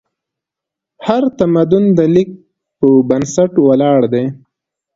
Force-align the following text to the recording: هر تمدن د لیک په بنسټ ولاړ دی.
هر 1.05 1.23
تمدن 1.39 1.83
د 1.97 1.99
لیک 2.13 2.29
په 2.79 2.87
بنسټ 3.09 3.51
ولاړ 3.67 3.99
دی. 4.13 4.25